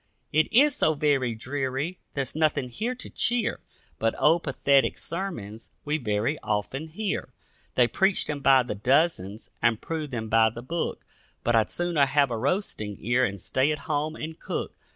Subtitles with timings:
[0.33, 3.59] It is so very dreary, there's nothing here to cheer,
[3.99, 7.29] But old pathetic sermons we very often hear;
[7.75, 11.05] They preach them by the dozens and prove them by the book,
[11.43, 14.75] But I'd sooner have a roasting ear and stay at home and cook.